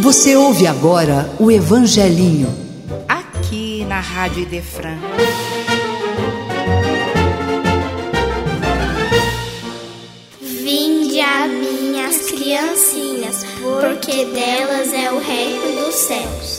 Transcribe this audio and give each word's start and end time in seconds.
Você 0.00 0.36
ouve 0.36 0.64
agora 0.64 1.28
o 1.40 1.50
Evangelinho. 1.50 2.54
Aqui 3.08 3.84
na 3.88 3.98
Rádio 3.98 4.42
Idefran. 4.42 4.96
Vinde 10.40 11.20
a 11.20 11.48
minhas 11.48 12.30
criancinhas, 12.30 13.44
porque 13.60 14.24
delas 14.26 14.92
é 14.92 15.10
o 15.10 15.18
reino 15.18 15.84
dos 15.84 15.94
céus. 15.96 16.57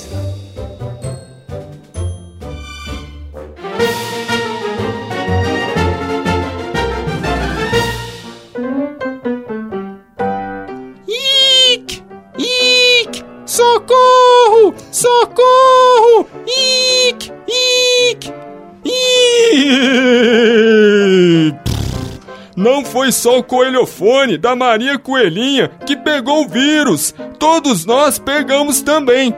Foi 22.91 23.11
só 23.11 23.39
o 23.39 23.43
coelhofone 23.43 24.37
da 24.37 24.55
Maria 24.55 24.97
Coelhinha 24.97 25.69
que 25.85 25.95
pegou 25.95 26.43
o 26.43 26.47
vírus. 26.47 27.13
Todos 27.37 27.85
nós 27.85 28.17
pegamos 28.17 28.81
também. 28.81 29.33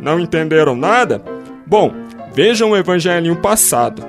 Não 0.00 0.18
entenderam 0.18 0.76
nada? 0.76 1.22
Bom, 1.66 1.92
vejam 2.32 2.70
o 2.70 2.76
evangelinho 2.76 3.36
passado. 3.36 4.06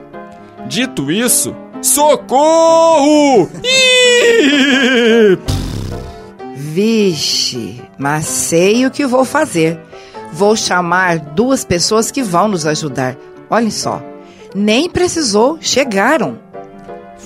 Dito 0.67 1.11
isso, 1.11 1.55
socorro! 1.81 3.49
Vixe, 6.55 7.81
mas 7.97 8.25
sei 8.25 8.85
o 8.85 8.91
que 8.91 9.05
vou 9.05 9.25
fazer. 9.25 9.79
Vou 10.31 10.55
chamar 10.55 11.19
duas 11.19 11.63
pessoas 11.63 12.09
que 12.09 12.23
vão 12.23 12.47
nos 12.47 12.65
ajudar. 12.65 13.15
Olhem 13.49 13.69
só, 13.69 14.01
nem 14.55 14.89
precisou, 14.89 15.57
chegaram. 15.61 16.39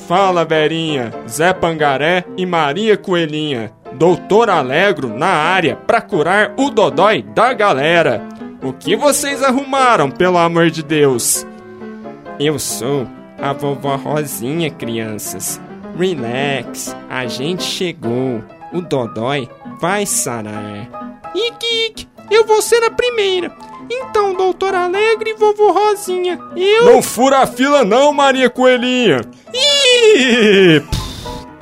Fala, 0.07 0.45
Verinha, 0.45 1.11
Zé 1.27 1.51
Pangaré 1.51 2.23
e 2.37 2.45
Maria 2.45 2.95
Coelhinha. 2.95 3.73
Doutor 3.91 4.49
Alegro 4.49 5.09
na 5.09 5.27
área 5.27 5.75
pra 5.75 5.99
curar 5.99 6.53
o 6.57 6.69
dodói 6.69 7.21
da 7.21 7.51
galera. 7.51 8.23
O 8.63 8.71
que 8.71 8.95
vocês 8.95 9.43
arrumaram, 9.43 10.09
pelo 10.09 10.37
amor 10.37 10.69
de 10.69 10.81
Deus? 10.81 11.45
Eu 12.39 12.57
sou 12.57 13.05
a 13.37 13.51
vovó 13.51 13.97
Rosinha, 13.97 14.71
crianças. 14.71 15.59
Relax, 15.99 16.95
a 17.09 17.27
gente 17.27 17.63
chegou. 17.63 18.41
O 18.71 18.79
dodói 18.79 19.49
vai 19.81 20.05
sarar. 20.05 20.87
Ike, 21.35 22.07
eu 22.31 22.45
vou 22.45 22.61
ser 22.61 22.81
a 22.85 22.91
primeira. 22.91 23.51
Então, 23.89 24.33
doutor 24.33 24.73
Alegre 24.73 25.31
e 25.31 25.33
vovô 25.33 25.71
Rosinha, 25.71 26.39
eu... 26.55 26.85
Não 26.85 27.01
fura 27.01 27.39
a 27.39 27.47
fila 27.47 27.83
não, 27.83 28.13
Maria 28.13 28.49
Coelhinha. 28.49 29.21
Ih! 29.53 29.86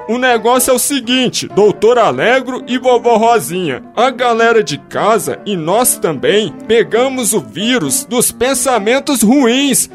O 0.08 0.20
negócio 0.20 0.70
é 0.70 0.74
o 0.74 0.80
seguinte, 0.80 1.48
doutor 1.48 1.98
Alegro 1.98 2.64
e 2.68 2.78
vovó 2.78 3.18
Rosinha, 3.18 3.82
a 3.96 4.12
galera 4.12 4.64
de 4.64 4.78
casa 4.78 5.40
e 5.48 5.58
nós 5.58 5.98
também 5.98 6.54
pegamos 6.68 7.34
o 7.34 7.40
vírus 7.40 8.06
dos 8.06 8.32
pensamentos 8.32 9.24
ruins. 9.24 9.90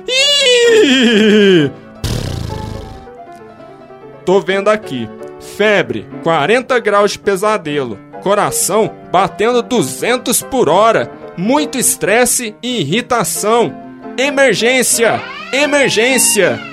Tô 4.25 4.41
vendo 4.41 4.69
aqui. 4.69 5.09
Febre, 5.57 6.07
40 6.23 6.79
graus 6.81 7.13
de 7.13 7.19
pesadelo. 7.19 7.99
Coração 8.23 8.93
batendo 9.13 9.63
200 9.63 10.43
por 10.43 10.69
hora. 10.69 11.11
Muito 11.37 11.79
estresse 11.79 12.55
e 12.63 12.81
irritação. 12.81 13.73
Emergência! 14.19 15.21
Emergência! 15.53 16.70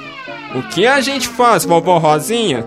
O 0.55 0.63
que 0.69 0.87
a 0.87 1.01
gente 1.01 1.27
faz, 1.27 1.65
vovó 1.65 1.97
Rosinha? 1.97 2.65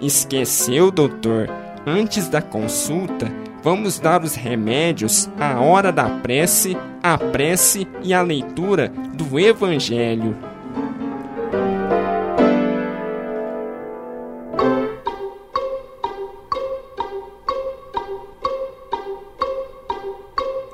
Esqueceu, 0.00 0.90
doutor? 0.90 1.48
Antes 1.86 2.28
da 2.28 2.42
consulta, 2.42 3.32
vamos 3.62 3.98
dar 3.98 4.22
os 4.22 4.34
remédios, 4.34 5.28
a 5.40 5.60
hora 5.60 5.90
da 5.90 6.04
prece, 6.04 6.76
a 7.02 7.16
prece 7.16 7.88
e 8.02 8.12
a 8.12 8.22
leitura 8.22 8.92
do 9.14 9.38
Evangelho. 9.40 10.36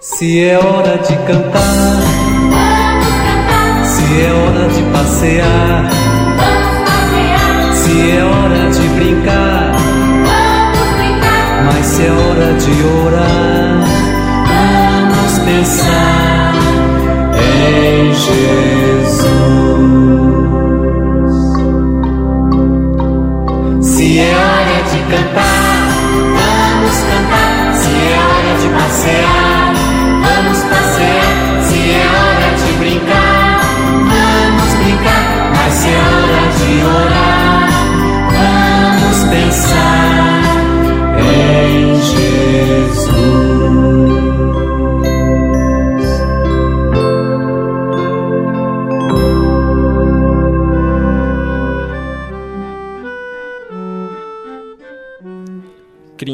Se 0.00 0.42
é 0.42 0.58
hora 0.58 0.98
de 0.98 1.16
cantar, 1.26 2.27
se 4.08 4.22
é 4.22 4.32
hora 4.32 4.68
de 4.68 4.82
passear, 4.84 5.90
se 7.74 8.10
é 8.10 8.24
hora 8.24 8.70
de 8.70 8.88
brincar, 8.96 9.72
mas 11.66 11.84
se 11.84 12.06
é 12.06 12.10
hora 12.10 12.54
de 12.54 12.70
orar, 13.04 13.84
vamos 15.10 15.38
pensar 15.40 16.54
em 17.36 18.14
Jesus. 18.14 19.18
Se 23.82 24.20
é 24.20 24.34
hora 24.34 24.82
de 24.90 24.98
cantar, 25.10 25.88
vamos 26.38 26.98
cantar. 27.10 27.74
Se 27.74 27.90
é 27.90 28.16
hora 28.24 28.52
de 28.58 28.68
passear, 28.68 29.37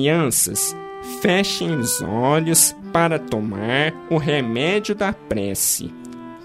Crianças, 0.04 0.76
fechem 1.22 1.78
os 1.78 2.02
olhos 2.02 2.76
para 2.92 3.18
tomar 3.18 3.90
o 4.10 4.18
remédio 4.18 4.94
da 4.94 5.14
prece. 5.14 5.90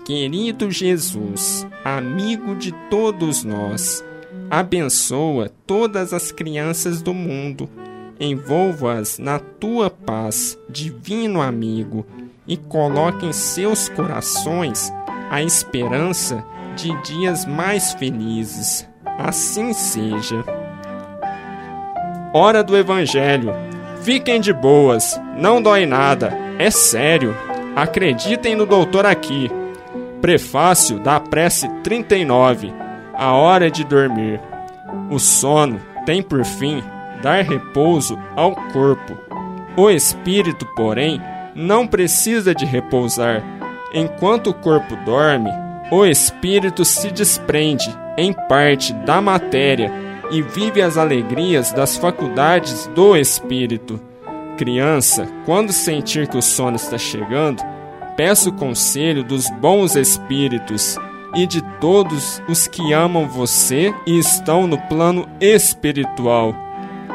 Querido 0.05 0.71
Jesus, 0.71 1.67
amigo 1.83 2.55
de 2.55 2.71
todos 2.89 3.43
nós, 3.43 4.01
abençoa 4.49 5.51
todas 5.67 6.13
as 6.13 6.31
crianças 6.31 7.01
do 7.01 7.13
mundo, 7.13 7.69
envolva-as 8.17 9.19
na 9.19 9.39
tua 9.39 9.89
paz, 9.89 10.57
divino 10.69 11.41
amigo, 11.41 12.05
e 12.47 12.55
coloque 12.55 13.25
em 13.25 13.33
seus 13.33 13.89
corações 13.89 14.89
a 15.29 15.43
esperança 15.43 16.45
de 16.77 16.95
dias 17.01 17.45
mais 17.45 17.91
felizes. 17.91 18.87
Assim 19.17 19.73
seja. 19.73 20.45
Hora 22.31 22.63
do 22.63 22.77
Evangelho. 22.77 23.55
Fiquem 24.03 24.39
de 24.39 24.53
boas, 24.53 25.19
não 25.35 25.59
dói 25.59 25.87
nada, 25.87 26.37
é 26.59 26.69
sério. 26.69 27.35
Acreditem 27.75 28.55
no 28.55 28.67
doutor 28.67 29.03
aqui. 29.03 29.49
Prefácio 30.21 30.99
da 30.99 31.19
prece 31.19 31.67
39. 31.83 32.71
A 33.15 33.33
hora 33.33 33.71
de 33.71 33.83
dormir. 33.83 34.39
O 35.09 35.17
sono 35.17 35.81
tem 36.05 36.21
por 36.21 36.45
fim 36.45 36.83
dar 37.23 37.43
repouso 37.43 38.17
ao 38.35 38.55
corpo. 38.71 39.17
O 39.75 39.89
espírito, 39.89 40.67
porém, 40.75 41.19
não 41.55 41.87
precisa 41.87 42.53
de 42.53 42.63
repousar. 42.63 43.43
Enquanto 43.91 44.51
o 44.51 44.53
corpo 44.53 44.95
dorme, 44.97 45.49
o 45.91 46.05
espírito 46.05 46.85
se 46.85 47.09
desprende, 47.09 47.89
em 48.15 48.31
parte, 48.33 48.93
da 48.93 49.19
matéria 49.19 50.08
e 50.31 50.41
vive 50.41 50.81
as 50.81 50.97
alegrias 50.97 51.71
das 51.71 51.97
faculdades 51.97 52.87
do 52.93 53.15
espírito. 53.15 53.99
Criança, 54.57 55.27
quando 55.45 55.71
sentir 55.71 56.27
que 56.27 56.37
o 56.37 56.41
sono 56.41 56.75
está 56.75 56.97
chegando, 56.97 57.63
peça 58.17 58.49
o 58.49 58.53
conselho 58.53 59.23
dos 59.23 59.49
bons 59.49 59.95
espíritos 59.95 60.97
e 61.35 61.45
de 61.47 61.61
todos 61.79 62.41
os 62.47 62.67
que 62.67 62.93
amam 62.93 63.27
você 63.27 63.93
e 64.05 64.19
estão 64.19 64.67
no 64.67 64.77
plano 64.77 65.27
espiritual. 65.39 66.53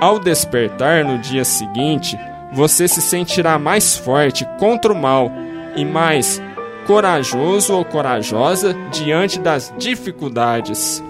Ao 0.00 0.19
despertar 0.19 1.05
no 1.05 1.19
dia 1.19 1.44
seguinte, 1.44 2.19
você 2.52 2.88
se 2.88 3.02
sentirá 3.02 3.58
mais 3.58 3.96
forte 3.96 4.46
contra 4.58 4.93
o 4.93 4.96
mal 4.96 5.31
e 5.76 5.84
mais 5.84 6.40
corajoso 6.87 7.75
ou 7.75 7.84
corajosa 7.84 8.75
diante 8.90 9.38
das 9.38 9.72
dificuldades. 9.78 11.02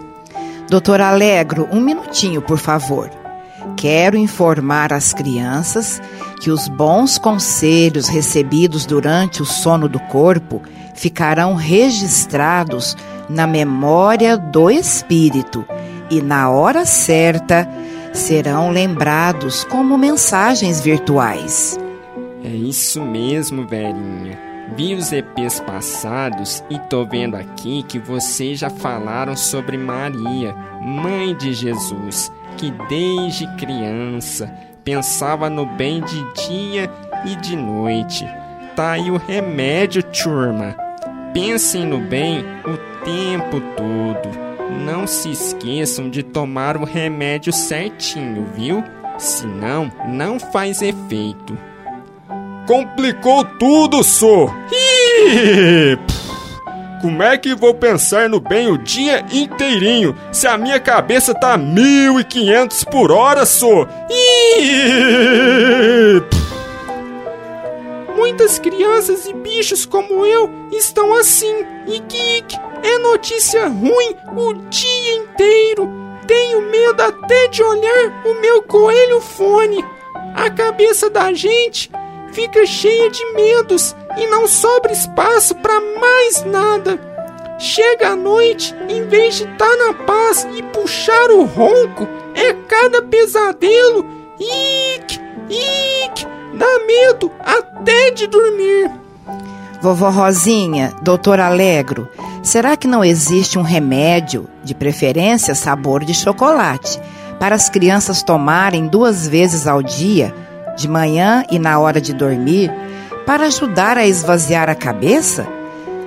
Doutor 0.69 1.01
Alegro, 1.01 1.69
um 1.71 1.81
minutinho, 1.81 2.41
por 2.43 2.59
favor. 2.59 3.11
quero 3.77 4.17
informar 4.17 4.93
as 4.93 5.13
crianças 5.13 6.01
que 6.41 6.51
os 6.51 6.69
bons 6.69 7.19
conselhos 7.19 8.09
recebidos 8.09 8.87
durante 8.87 9.43
o 9.43 9.45
sono 9.45 9.89
do 9.89 9.99
corpo 10.01 10.63
ficarão 10.95 11.55
registrados 11.55 12.97
na 13.29 13.47
memória 13.47 14.37
do 14.37 14.71
espírito 14.71 15.65
e 16.11 16.21
na 16.21 16.51
hora 16.51 16.85
certa 16.85 17.69
serão 18.13 18.71
lembrados 18.71 19.65
como 19.65 19.99
mensagens 19.99 20.81
virtuais. 20.81 21.79
É 22.45 22.49
isso 22.49 23.03
mesmo, 23.03 23.67
velhinha. 23.67 24.44
Vi 24.77 24.95
os 24.95 25.13
EPs 25.13 25.61
passados 25.61 26.65
e 26.71 26.79
tô 26.79 27.05
vendo 27.05 27.37
aqui 27.37 27.83
que 27.83 27.99
vocês 27.99 28.59
já 28.59 28.71
falaram 28.71 29.37
sobre 29.37 29.77
Maria, 29.77 30.55
mãe 30.81 31.37
de 31.37 31.53
Jesus, 31.53 32.33
que 32.57 32.71
desde 32.89 33.47
criança 33.57 34.53
pensava 34.83 35.49
no 35.51 35.67
bem 35.67 36.01
de 36.01 36.49
dia 36.49 36.91
e 37.25 37.37
de 37.37 37.55
noite. 37.57 38.27
Tá 38.75 38.93
aí 38.93 39.11
o 39.11 39.17
remédio, 39.17 40.03
turma. 40.03 40.75
Pensem 41.33 41.87
no 41.87 41.99
bem 41.99 42.41
o 42.65 43.05
tempo 43.05 43.61
todo. 43.77 44.45
Não 44.85 45.07
se 45.07 45.31
esqueçam 45.31 46.11
de 46.11 46.23
tomar 46.23 46.77
o 46.77 46.85
remédio 46.85 47.53
certinho, 47.53 48.47
viu? 48.57 48.83
Senão, 49.19 49.93
não 50.09 50.41
faz 50.41 50.83
efeito. 50.83 51.57
Complicou 52.67 53.45
tudo, 53.45 54.03
só. 54.03 54.47
Como 57.03 57.23
é 57.23 57.37
que 57.37 57.55
vou 57.55 57.75
pensar 57.75 58.31
no 58.31 58.41
bem 58.41 58.71
o 58.71 58.79
dia 58.79 59.27
inteirinho 59.31 60.17
se 60.33 60.47
a 60.47 60.57
minha 60.57 60.81
cabeça 60.81 61.35
tá 61.35 61.55
1500 61.59 62.85
por 62.85 63.13
hora, 63.13 63.45
só? 63.45 63.87
Muitas 68.17 68.59
crianças 68.59 69.27
e 69.27 69.35
bichos 69.35 69.85
como 69.85 70.25
eu 70.25 70.51
estão 70.73 71.13
assim. 71.13 71.67
Geek, 71.87 72.57
é 72.83 72.99
notícia 72.99 73.69
ruim 73.69 74.17
o 74.35 74.55
dia 74.71 75.17
inteiro. 75.17 75.93
Tenho 76.27 76.63
medo 76.63 77.03
até 77.03 77.49
de 77.49 77.63
olhar 77.63 78.23
o 78.25 78.41
meu 78.41 78.63
coelho 78.63 79.21
fone. 79.21 79.85
A 80.35 80.49
cabeça 80.49 81.11
da 81.11 81.35
gente 81.35 81.91
fica 82.35 82.67
cheia 82.67 83.09
de 83.11 83.25
medos 83.33 83.95
e 84.19 84.27
não 84.27 84.49
sobra 84.49 84.93
espaço 84.93 85.55
para 85.55 85.81
mais 85.81 86.45
nada. 86.45 87.01
Chega 87.59 88.09
a 88.09 88.17
noite, 88.17 88.75
em 88.89 89.07
vez 89.07 89.37
de 89.37 89.45
estar 89.45 89.65
tá 89.65 89.77
na 89.77 89.95
paz 90.05 90.47
e 90.53 90.63
puxar 90.65 91.31
o 91.31 91.45
ronco, 91.45 92.09
é 92.35 92.53
cada 92.69 93.01
pesadelo. 93.03 94.05
Ick, 94.41 95.21
ick, 95.49 96.27
dá 96.59 96.85
medo 96.85 97.31
até 97.39 98.11
de 98.11 98.27
dormir. 98.27 98.91
Vovó 99.81 100.11
Rosinha, 100.11 100.93
doutor 101.03 101.39
Alegro, 101.39 102.09
será 102.43 102.77
que 102.77 102.89
não 102.89 103.05
existe 103.05 103.59
um 103.59 103.63
remédio, 103.63 104.49
de 104.65 104.75
preferência 104.75 105.55
sabor 105.55 106.05
de 106.05 106.15
chocolate, 106.15 107.01
para 107.39 107.55
as 107.55 107.69
crianças 107.69 108.23
tomarem 108.23 108.89
duas 108.89 109.29
vezes 109.29 109.67
ao 109.67 109.83
dia 109.83 110.35
de 110.77 110.89
manhã 110.89 111.45
e 111.51 111.59
na 111.59 111.79
hora 111.79 112.01
de 112.01 112.13
dormir, 112.13 112.73
para 113.27 113.47
ajudar 113.47 113.97
a 113.97 114.07
esvaziar 114.07 114.69
a 114.69 114.75
cabeça? 114.75 115.47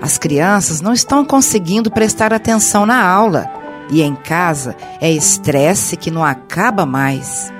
As 0.01 0.17
crianças 0.17 0.81
não 0.81 0.93
estão 0.93 1.25
conseguindo 1.25 1.89
prestar 1.89 2.33
atenção 2.33 2.85
na 2.85 3.03
aula 3.03 3.49
e 3.89 4.01
em 4.01 4.15
casa 4.15 4.75
é 5.01 5.11
estresse 5.11 5.97
que 5.97 6.11
não 6.11 6.23
acaba 6.23 6.85
mais. 6.85 7.51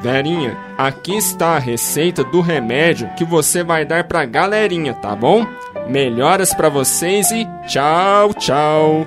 Verinha, 0.00 0.56
aqui 0.76 1.16
está 1.16 1.56
a 1.56 1.58
receita 1.58 2.22
do 2.22 2.40
remédio 2.40 3.10
que 3.16 3.24
você 3.24 3.62
vai 3.62 3.84
dar 3.84 4.04
pra 4.04 4.24
galerinha, 4.24 4.94
tá 4.94 5.14
bom? 5.16 5.46
Melhoras 5.88 6.52
para 6.52 6.68
vocês 6.68 7.30
e 7.30 7.46
tchau, 7.66 8.34
tchau. 8.34 9.06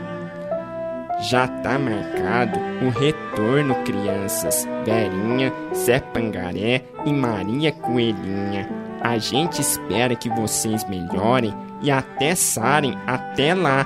Já 1.22 1.48
tá 1.48 1.78
marcado 1.78 2.58
o 2.82 2.90
retorno, 2.90 3.76
crianças. 3.84 4.68
Verinha, 4.86 5.52
Zé 5.76 6.00
Pangaré 6.00 6.84
e 7.06 7.12
Maria 7.12 7.72
Coelhinha. 7.74 8.70
A 9.02 9.18
gente 9.18 9.62
espera 9.62 10.16
que 10.16 10.30
vocês 10.30 10.88
melhorem 10.88 11.54
e 11.82 11.92
até 11.92 12.36
sarem 12.36 12.98
até 13.06 13.54
lá. 13.54 13.86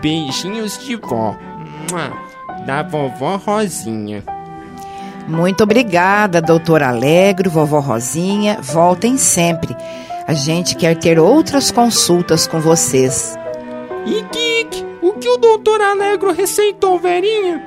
Beijinhos 0.00 0.78
de 0.78 0.96
vó. 0.96 1.36
Da 2.64 2.82
vovó 2.82 3.36
Rosinha. 3.36 4.22
Muito 5.26 5.62
obrigada, 5.62 6.40
doutor 6.40 6.82
Alegre, 6.82 7.48
vovó 7.48 7.80
Rosinha. 7.80 8.58
Voltem 8.60 9.16
sempre. 9.16 9.76
A 10.26 10.34
gente 10.34 10.76
quer 10.76 10.96
ter 10.96 11.18
outras 11.18 11.70
consultas 11.70 12.46
com 12.46 12.60
vocês. 12.60 13.36
E 14.06 14.22
Geek, 14.32 14.86
o 15.02 15.12
que 15.12 15.28
o 15.28 15.36
doutor 15.36 15.80
Alegro 15.80 16.32
receitou, 16.32 16.98
Verinha? 16.98 17.62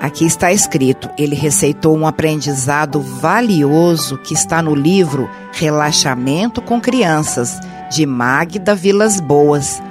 Aqui 0.00 0.24
está 0.24 0.50
escrito: 0.50 1.10
ele 1.18 1.34
receitou 1.34 1.96
um 1.96 2.06
aprendizado 2.06 3.00
valioso 3.00 4.16
que 4.18 4.32
está 4.32 4.62
no 4.62 4.74
livro 4.74 5.28
Relaxamento 5.52 6.62
com 6.62 6.80
Crianças, 6.80 7.60
de 7.90 8.06
Magda 8.06 8.74
Vilas 8.74 9.20
Boas. 9.20 9.82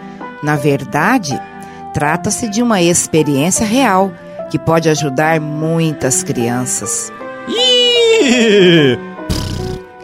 Na 0.41 0.55
verdade, 0.55 1.39
trata-se 1.93 2.49
de 2.49 2.63
uma 2.63 2.81
experiência 2.81 3.65
real 3.65 4.11
que 4.49 4.57
pode 4.57 4.89
ajudar 4.89 5.39
muitas 5.39 6.23
crianças. 6.23 7.11
Ih! 7.47 8.97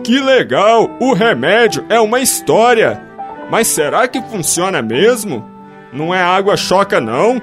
Que 0.04 0.20
legal! 0.20 0.90
O 1.00 1.14
remédio 1.14 1.84
é 1.90 2.00
uma 2.00 2.20
história! 2.20 3.02
Mas 3.50 3.68
será 3.68 4.08
que 4.08 4.22
funciona 4.22 4.82
mesmo? 4.82 5.55
Não 5.96 6.14
é 6.14 6.22
água 6.22 6.58
choca, 6.58 7.00
não? 7.00 7.42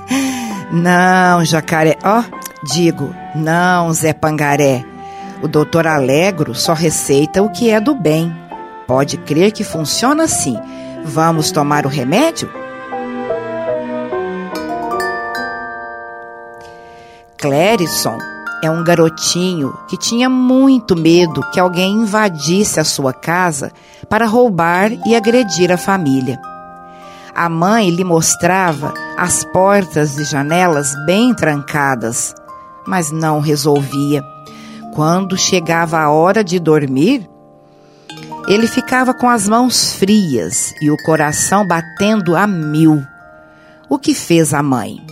não, 0.72 1.44
jacaré. 1.44 1.98
Ó, 2.02 2.20
oh, 2.20 2.66
digo, 2.66 3.14
não, 3.34 3.92
Zé 3.92 4.14
Pangaré. 4.14 4.82
O 5.42 5.48
doutor 5.48 5.86
Alegro 5.86 6.54
só 6.54 6.72
receita 6.72 7.42
o 7.42 7.50
que 7.50 7.68
é 7.68 7.78
do 7.78 7.94
bem. 7.94 8.34
Pode 8.86 9.18
crer 9.18 9.52
que 9.52 9.62
funciona 9.62 10.24
assim. 10.24 10.56
Vamos 11.04 11.50
tomar 11.50 11.84
o 11.84 11.90
remédio? 11.90 12.50
Clérison 17.36 18.16
é 18.62 18.70
um 18.70 18.82
garotinho 18.82 19.78
que 19.90 19.98
tinha 19.98 20.30
muito 20.30 20.96
medo 20.96 21.42
que 21.50 21.60
alguém 21.60 21.92
invadisse 21.92 22.80
a 22.80 22.84
sua 22.84 23.12
casa 23.12 23.70
para 24.08 24.24
roubar 24.24 24.90
e 25.06 25.14
agredir 25.14 25.70
a 25.70 25.76
família. 25.76 26.40
A 27.34 27.48
mãe 27.48 27.90
lhe 27.90 28.04
mostrava 28.04 28.94
as 29.16 29.44
portas 29.44 30.16
e 30.18 30.24
janelas 30.24 30.94
bem 31.04 31.34
trancadas, 31.34 32.34
mas 32.86 33.10
não 33.10 33.40
resolvia. 33.40 34.22
Quando 34.94 35.36
chegava 35.36 35.98
a 35.98 36.10
hora 36.10 36.44
de 36.44 36.60
dormir, 36.60 37.28
ele 38.46 38.68
ficava 38.68 39.12
com 39.12 39.28
as 39.28 39.48
mãos 39.48 39.94
frias 39.94 40.72
e 40.80 40.90
o 40.90 40.96
coração 41.04 41.66
batendo 41.66 42.36
a 42.36 42.46
mil. 42.46 43.02
O 43.88 43.98
que 43.98 44.14
fez 44.14 44.54
a 44.54 44.62
mãe? 44.62 45.04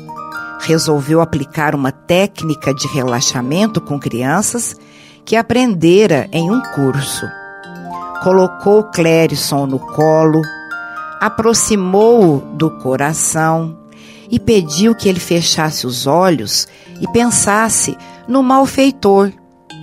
resolveu 0.62 1.21
aplicar 1.21 1.75
uma 1.75 1.91
técnica 1.91 2.73
de 2.73 2.87
relaxamento 2.87 3.81
com 3.81 3.99
crianças 3.99 4.76
que 5.25 5.37
aprendera 5.37 6.29
em 6.33 6.50
um 6.50 6.61
curso. 6.75 7.26
Colocou 8.23 8.85
Clérison 8.85 9.67
no 9.67 9.81
colo, 9.81 10.41
aproximou-o 11.23 12.41
do 12.57 12.69
coração 12.69 13.79
e 14.29 14.41
pediu 14.41 14.93
que 14.93 15.09
ele 15.09 15.21
fechasse 15.21 15.87
os 15.87 16.05
olhos 16.05 16.67
e 17.00 17.07
pensasse 17.12 17.97
no 18.26 18.43
malfeitor, 18.43 19.31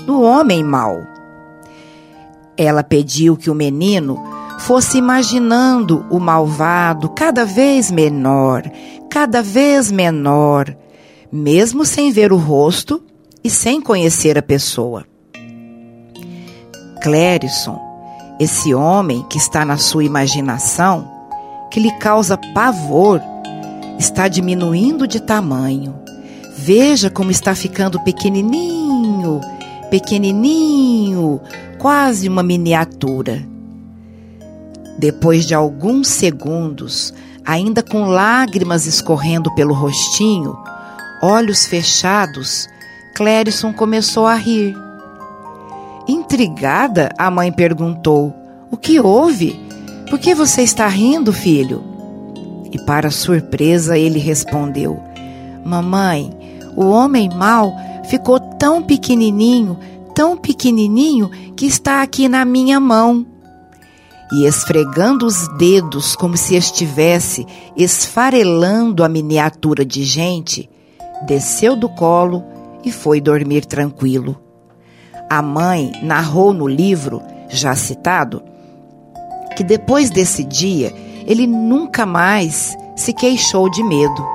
no 0.06 0.22
homem 0.22 0.62
mau. 0.62 0.98
Ela 2.58 2.84
pediu 2.84 3.38
que 3.38 3.50
o 3.50 3.56
menino 3.56 4.22
fosse 4.60 4.98
imaginando 4.98 6.06
o 6.10 6.20
malvado 6.20 7.08
cada 7.08 7.46
vez 7.46 7.90
menor, 7.90 8.70
cada 9.10 9.42
vez 9.42 9.90
menor, 9.90 10.76
mesmo 11.32 11.86
sem 11.86 12.12
ver 12.12 12.34
o 12.34 12.38
rosto 12.38 13.02
e 13.42 13.50
sem 13.50 13.80
conhecer 13.80 14.38
a 14.38 14.42
pessoa. 14.42 15.06
Clérison, 17.02 17.80
esse 18.42 18.76
homem 18.76 19.26
que 19.30 19.38
está 19.38 19.64
na 19.64 19.78
sua 19.78 20.04
imaginação, 20.04 21.19
que 21.70 21.80
lhe 21.80 21.92
causa 22.00 22.38
pavor, 22.54 23.22
está 23.98 24.28
diminuindo 24.28 25.08
de 25.08 25.20
tamanho. 25.20 25.96
Veja 26.58 27.10
como 27.10 27.32
está 27.32 27.56
ficando 27.56 28.00
pequenininho, 28.02 29.40
pequenininho, 29.90 31.40
quase 31.78 32.28
uma 32.28 32.44
miniatura. 32.44 33.44
Depois 34.98 35.46
de 35.46 35.56
alguns 35.56 36.08
segundos, 36.08 37.14
ainda 37.46 37.82
com 37.82 38.06
lágrimas 38.06 38.86
escorrendo 38.86 39.54
pelo 39.56 39.74
rostinho, 39.74 40.58
olhos 41.22 41.66
fechados, 41.66 42.68
Clérison 43.16 43.72
começou 43.74 44.28
a 44.28 44.36
rir. 44.36 44.76
Intrigada, 46.08 47.10
a 47.18 47.30
mãe 47.30 47.52
perguntou: 47.52 48.34
O 48.72 48.78
que 48.78 49.00
houve? 49.00 49.69
Por 50.10 50.18
que 50.18 50.34
você 50.34 50.64
está 50.64 50.88
rindo, 50.88 51.32
filho? 51.32 51.84
E 52.72 52.80
para 52.80 53.12
surpresa, 53.12 53.98
ele 53.98 54.18
respondeu: 54.18 55.00
Mamãe, 55.64 56.32
o 56.76 56.86
homem 56.90 57.30
mau 57.30 57.76
ficou 58.10 58.40
tão 58.40 58.82
pequenininho, 58.82 59.78
tão 60.16 60.36
pequenininho 60.36 61.30
que 61.56 61.68
está 61.68 62.02
aqui 62.02 62.28
na 62.28 62.44
minha 62.44 62.80
mão. 62.80 63.26
E 64.32 64.46
esfregando 64.46 65.26
os 65.26 65.48
dedos 65.58 66.16
como 66.16 66.38
se 66.38 66.56
estivesse 66.56 67.46
esfarelando 67.76 69.04
a 69.04 69.10
miniatura 69.10 69.86
de 69.86 70.04
gente, 70.04 70.70
desceu 71.26 71.76
do 71.76 71.90
colo 71.90 72.44
e 72.84 72.92
foi 72.92 73.22
dormir 73.22 73.66
tranquilo. 73.66 74.40
A 75.30 75.42
mãe 75.42 75.92
narrou 76.02 76.54
no 76.54 76.68
livro, 76.68 77.22
já 77.48 77.76
citado, 77.76 78.42
que 79.56 79.64
depois 79.64 80.10
desse 80.10 80.44
dia 80.44 80.94
ele 81.26 81.46
nunca 81.46 82.06
mais 82.06 82.76
se 82.96 83.14
queixou 83.14 83.70
de 83.70 83.84
medo. 83.84 84.28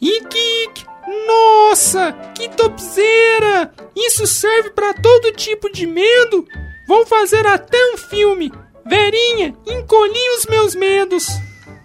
Ike, 0.00 0.86
nossa, 1.26 2.12
que 2.34 2.48
topzeira! 2.48 3.72
Isso 3.94 4.26
serve 4.26 4.70
para 4.70 4.94
todo 4.94 5.32
tipo 5.32 5.70
de 5.70 5.86
medo. 5.86 6.46
Vou 6.86 7.04
fazer 7.04 7.46
até 7.46 7.78
um 7.92 7.98
filme. 7.98 8.50
Verinha, 8.86 9.54
encolhi 9.66 10.38
os 10.38 10.46
meus 10.46 10.74
medos. 10.74 11.28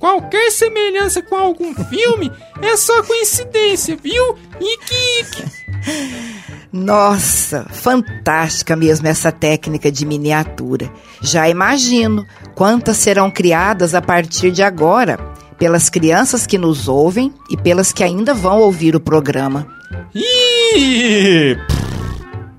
Qualquer 0.03 0.51
semelhança 0.51 1.21
com 1.21 1.33
algum 1.33 1.73
filme 1.73 2.29
é 2.61 2.75
só 2.75 3.01
coincidência, 3.03 3.95
viu? 3.95 4.37
Ike, 4.59 4.93
Ike. 5.21 6.53
Nossa, 6.73 7.65
fantástica 7.71 8.75
mesmo 8.75 9.07
essa 9.07 9.31
técnica 9.31 9.89
de 9.89 10.05
miniatura. 10.05 10.91
Já 11.21 11.47
imagino 11.47 12.27
quantas 12.53 12.97
serão 12.97 13.31
criadas 13.31 13.95
a 13.95 14.01
partir 14.01 14.51
de 14.51 14.61
agora, 14.61 15.17
pelas 15.57 15.89
crianças 15.89 16.45
que 16.45 16.57
nos 16.57 16.89
ouvem 16.89 17.33
e 17.49 17.55
pelas 17.55 17.93
que 17.93 18.03
ainda 18.03 18.33
vão 18.33 18.59
ouvir 18.59 18.97
o 18.97 18.99
programa. 18.99 19.65
Ih! 20.13 21.57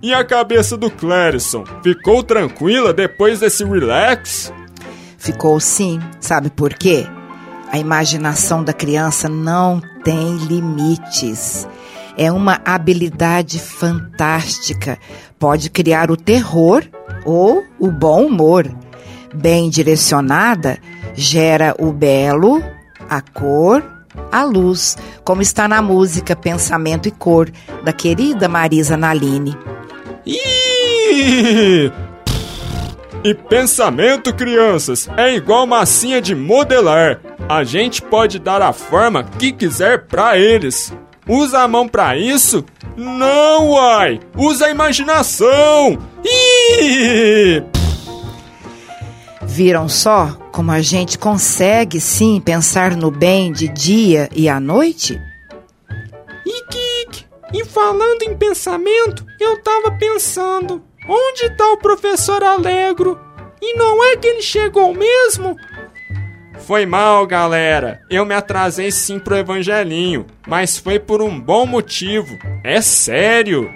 E 0.02 0.14
a 0.14 0.24
cabeça 0.24 0.78
do 0.78 0.90
Clérison? 0.90 1.64
Ficou 1.82 2.22
tranquila 2.22 2.94
depois 2.94 3.40
desse 3.40 3.64
relax? 3.64 4.50
Ficou 5.18 5.60
sim, 5.60 6.00
sabe 6.18 6.48
por 6.48 6.72
quê? 6.72 7.06
A 7.74 7.78
imaginação 7.78 8.62
da 8.62 8.72
criança 8.72 9.28
não 9.28 9.82
tem 10.04 10.36
limites. 10.36 11.66
É 12.16 12.30
uma 12.30 12.60
habilidade 12.64 13.58
fantástica. 13.58 14.96
Pode 15.40 15.68
criar 15.70 16.08
o 16.08 16.16
terror 16.16 16.84
ou 17.24 17.64
o 17.80 17.90
bom 17.90 18.26
humor. 18.26 18.72
Bem 19.34 19.68
direcionada, 19.68 20.78
gera 21.14 21.74
o 21.76 21.92
belo, 21.92 22.62
a 23.10 23.20
cor, 23.20 23.82
a 24.30 24.44
luz, 24.44 24.96
como 25.24 25.42
está 25.42 25.66
na 25.66 25.82
música 25.82 26.36
Pensamento 26.36 27.08
e 27.08 27.10
Cor, 27.10 27.50
da 27.84 27.92
querida 27.92 28.48
Marisa 28.48 28.96
Naline. 28.96 29.58
Ih! 30.24 31.90
E 33.24 33.32
pensamento, 33.32 34.34
crianças, 34.34 35.08
é 35.16 35.34
igual 35.34 35.66
massinha 35.66 36.20
de 36.20 36.34
modelar. 36.34 37.22
A 37.48 37.64
gente 37.64 38.02
pode 38.02 38.38
dar 38.38 38.60
a 38.60 38.70
forma 38.70 39.24
que 39.24 39.50
quiser 39.50 40.06
pra 40.06 40.36
eles. 40.36 40.92
Usa 41.26 41.60
a 41.60 41.68
mão 41.68 41.88
pra 41.88 42.18
isso? 42.18 42.62
Não, 42.94 43.70
uai! 43.70 44.20
Usa 44.36 44.66
a 44.66 44.70
imaginação! 44.70 45.98
Ih! 46.22 47.64
Viram 49.42 49.88
só 49.88 50.36
como 50.52 50.70
a 50.70 50.82
gente 50.82 51.18
consegue 51.18 52.00
sim 52.00 52.42
pensar 52.44 52.94
no 52.94 53.10
bem 53.10 53.50
de 53.50 53.68
dia 53.68 54.28
e 54.36 54.50
à 54.50 54.60
noite? 54.60 55.18
Ike, 56.46 57.24
e 57.54 57.64
falando 57.64 58.22
em 58.22 58.36
pensamento, 58.36 59.24
eu 59.40 59.62
tava 59.62 59.92
pensando, 59.92 60.82
onde 61.08 61.50
tá 61.56 61.72
o 61.72 61.78
professor 61.78 62.42
Alegro? 62.42 63.20
E 63.60 63.74
não 63.74 64.04
é 64.04 64.16
que 64.16 64.26
ele 64.26 64.42
chegou 64.42 64.94
mesmo? 64.94 65.56
Foi 66.66 66.86
mal, 66.86 67.26
galera. 67.26 68.00
Eu 68.10 68.24
me 68.24 68.34
atrasei 68.34 68.90
sim 68.90 69.18
pro 69.18 69.36
evangelinho, 69.36 70.26
mas 70.46 70.78
foi 70.78 70.98
por 70.98 71.20
um 71.20 71.38
bom 71.38 71.66
motivo. 71.66 72.38
É 72.62 72.80
sério. 72.80 73.70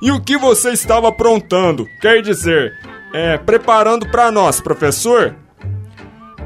E 0.00 0.10
o 0.10 0.20
que 0.20 0.36
você 0.36 0.70
estava 0.70 1.08
aprontando? 1.08 1.86
Quer 2.00 2.22
dizer, 2.22 2.72
é, 3.12 3.36
preparando 3.38 4.08
para 4.08 4.30
nós, 4.30 4.60
professor? 4.60 5.36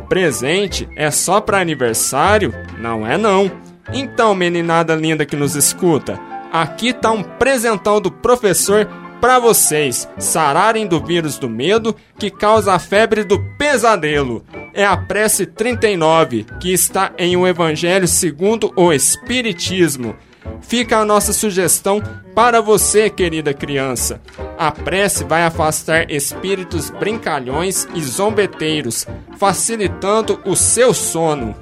Presente 0.08 0.88
é 0.96 1.10
só 1.10 1.40
para 1.40 1.60
aniversário? 1.60 2.54
Não 2.78 3.06
é 3.06 3.16
não. 3.16 3.50
Então, 3.92 4.34
meninada 4.34 4.94
linda 4.94 5.24
que 5.24 5.36
nos 5.36 5.54
escuta, 5.54 6.18
aqui 6.62 6.92
tá 6.92 7.10
um 7.10 7.22
presentão 7.22 8.00
do 8.00 8.10
professor 8.10 8.88
para 9.20 9.38
vocês 9.38 10.08
sararem 10.18 10.86
do 10.86 11.00
vírus 11.00 11.38
do 11.38 11.48
medo 11.48 11.96
que 12.18 12.30
causa 12.30 12.74
a 12.74 12.78
febre 12.78 13.24
do 13.24 13.38
pesadelo. 13.58 14.44
É 14.74 14.84
a 14.84 14.96
prece 14.96 15.46
39, 15.46 16.46
que 16.60 16.72
está 16.72 17.12
em 17.16 17.36
o 17.36 17.46
Evangelho 17.46 18.06
segundo 18.06 18.72
o 18.76 18.92
Espiritismo. 18.92 20.14
Fica 20.60 20.98
a 20.98 21.04
nossa 21.04 21.32
sugestão 21.32 22.02
para 22.34 22.60
você, 22.60 23.08
querida 23.08 23.54
criança. 23.54 24.20
A 24.58 24.70
prece 24.70 25.24
vai 25.24 25.42
afastar 25.42 26.10
espíritos 26.10 26.90
brincalhões 26.90 27.86
e 27.94 28.02
zombeteiros, 28.02 29.06
facilitando 29.38 30.40
o 30.44 30.54
seu 30.54 30.92
sono. 30.92 31.54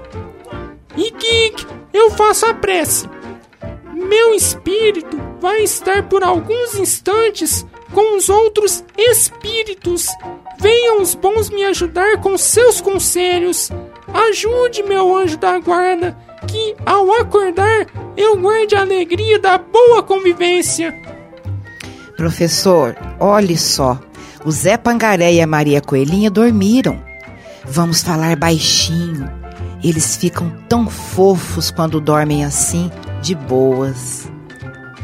Ike, 0.97 1.67
eu 1.93 2.11
faço 2.11 2.47
a 2.47 2.55
prece. 2.55 3.09
Meu 4.09 4.35
espírito 4.35 5.17
vai 5.41 5.63
estar 5.63 6.09
por 6.09 6.23
alguns 6.23 6.75
instantes 6.77 7.67
com 7.93 8.17
os 8.17 8.29
outros 8.29 8.85
espíritos. 8.97 10.09
Venham 10.59 11.01
os 11.01 11.15
bons 11.15 11.51
me 11.51 11.65
ajudar 11.65 12.21
com 12.21 12.37
seus 12.37 12.81
conselhos. 12.81 13.71
Ajude, 14.13 14.83
meu 14.83 15.17
anjo 15.17 15.37
da 15.37 15.59
guarda, 15.59 16.17
que 16.47 16.75
ao 16.85 17.13
acordar 17.13 17.87
eu 18.17 18.37
guarde 18.37 18.75
a 18.75 18.81
alegria 18.81 19.39
da 19.39 19.59
boa 19.59 20.03
convivência. 20.03 20.95
Professor, 22.17 22.97
olhe 23.19 23.57
só. 23.57 23.99
O 24.45 24.51
Zé 24.51 24.77
Pangaré 24.77 25.33
e 25.33 25.41
a 25.41 25.47
Maria 25.47 25.81
Coelhinha 25.81 26.31
dormiram. 26.31 27.03
Vamos 27.65 28.03
falar 28.03 28.37
baixinho. 28.37 29.29
Eles 29.83 30.17
ficam 30.17 30.51
tão 30.69 30.89
fofos 30.89 31.71
quando 31.71 32.01
dormem 32.01 32.45
assim, 32.45 32.91
de 33.25 33.35
boas. 33.35 34.31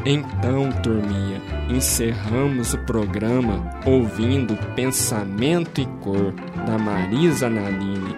Então, 0.04 0.70
turminha, 0.82 1.40
encerramos 1.70 2.74
o 2.74 2.78
programa 2.84 3.70
ouvindo 3.86 4.54
Pensamento 4.74 5.80
e 5.80 5.86
Cor 6.02 6.34
da 6.66 6.76
Marisa 6.76 7.48
Naline. 7.48 8.14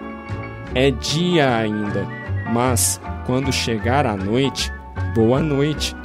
É 0.75 0.91
dia 0.91 1.55
ainda, 1.55 2.05
mas 2.51 2.99
quando 3.25 3.51
chegar 3.53 4.05
a 4.05 4.17
noite, 4.17 4.69
boa 5.15 5.39
noite. 5.39 5.95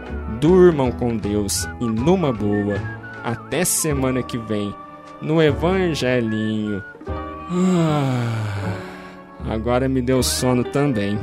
Durmam 0.41 0.93
com 0.93 1.17
Deus 1.17 1.69
e 1.81 1.85
numa 1.85 2.33
boa. 2.33 2.77
Até 3.25 3.65
semana 3.65 4.23
que 4.23 4.39
vem, 4.39 4.73
no 5.21 5.43
Evangelinho. 5.43 6.85
Ah, 7.51 8.75
agora 9.51 9.89
me 9.89 10.01
deu 10.01 10.23
sono 10.23 10.63
também. 10.63 11.19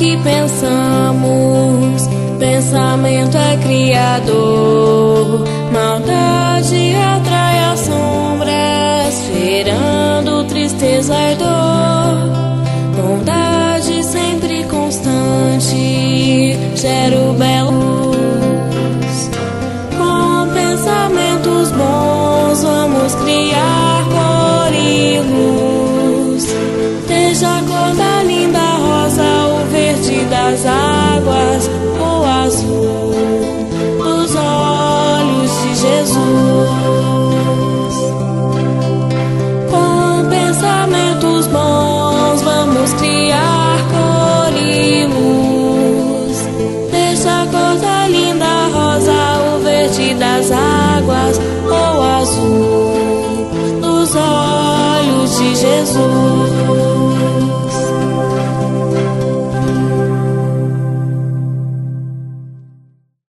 Que 0.00 0.16
pensamos, 0.16 2.08
pensamento 2.38 3.36
é 3.36 3.56
criador, 3.58 5.44